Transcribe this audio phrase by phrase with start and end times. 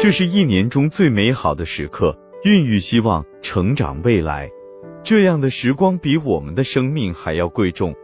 [0.00, 4.48] 这是一年中最美好的时刻，孕育希望，成长未来。
[5.02, 7.96] 这样的时光比我们的生命还要贵重。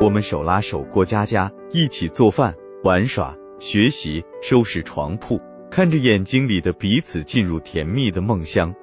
[0.00, 8.76] 我们手拉手过家家，一起做饭、玩耍、学习、收拾床铺，看着眼睛里的彼此进入甜蜜的梦乡。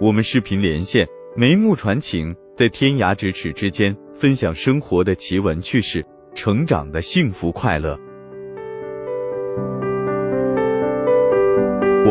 [0.00, 8.00] 我们视频连线，眉目传情，在天涯咫尺之间分享生活的奇闻趣事，成长的幸福快乐。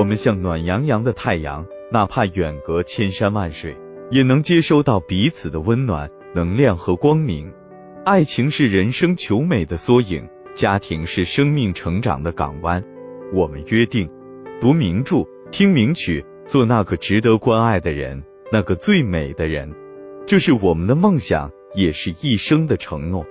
[0.02, 3.78] 我们像暖洋洋的太阳，哪怕远隔千山万水，
[4.10, 7.54] 也能接收到彼此的温暖、能量和光明。
[8.04, 12.84] 爱情是人生求美的缩影，家庭是生命成长的港湾。
[13.32, 14.10] 我们约定，
[14.60, 19.72] 读名著，听名曲，做那个值得关爱的人，那个最美的人。
[20.26, 23.28] 这是我们的梦想，也是一生的承诺。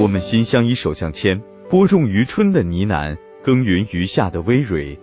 [0.00, 4.98] 我们心相依，手相牵，播种于春的呢喃，耕耘于夏的葳蕤，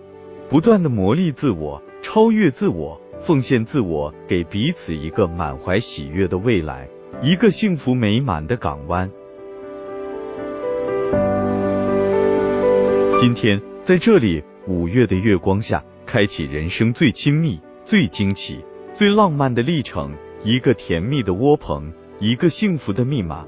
[0.50, 3.00] 不断的磨砺自我，超越自我。
[3.22, 6.90] 奉献自我，给彼此一个满怀喜悦的未来，
[7.22, 9.10] 一个幸福美满的港湾。
[13.18, 20.12] 今天在这里，五月的月光下，开启人生最亲密、最惊奇、最浪漫的历程，
[20.44, 23.46] 一个甜蜜的窝棚，一个幸福的密码。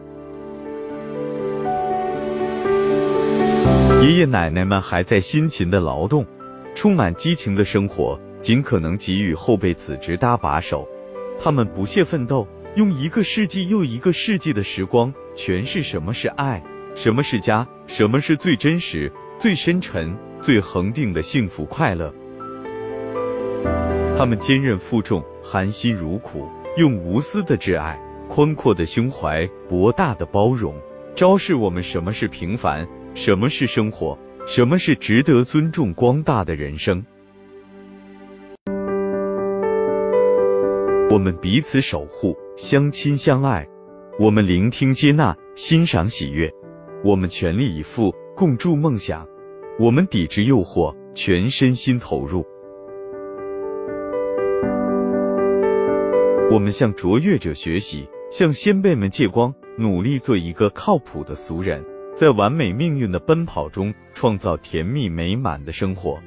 [4.02, 6.26] 爷爷奶奶们还在辛勤的劳动，
[6.74, 8.18] 充满激情的生活。
[8.40, 10.88] 尽可能给予后辈子直搭把手，
[11.38, 16.62] 他们不懈奋斗，用一个世纪又一个世纪的时光诠释什么是爱，
[16.94, 22.14] 什么是家，什么是最真实、最深沉、最恒定的幸福快乐。
[24.16, 30.74] 他们坚韧负重，含辛茹苦，用无私的挚爱、宽阔的胸怀、博大的包容，
[31.14, 37.04] 昭示我们什么是平凡，什么是生活，什么是值得尊重光大的人生。
[41.10, 43.66] 我们彼此守护，相亲相爱；
[44.18, 46.50] 我们聆听接纳，欣赏喜悦；
[47.04, 49.26] 我们全力以赴，共筑梦想；
[49.78, 52.46] 我们抵制诱惑，全身心投入。
[56.52, 61.84] 我们向卓越者学习，向先辈们借光，努力做一个靠谱的俗人，
[62.20, 66.18] 在完美命运的奔跑中，创造甜蜜美满的生活。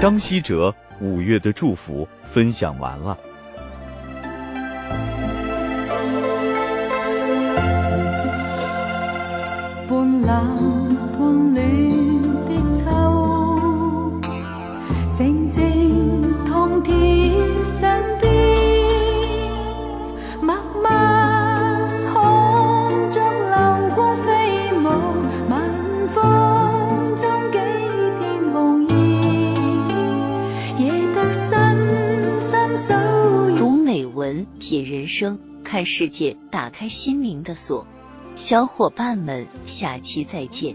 [0.00, 3.16] 张希哲五月的祝福分享完了。
[35.14, 37.86] 生，看世界，打开心灵的锁。
[38.34, 40.74] 小伙伴们，下期再见。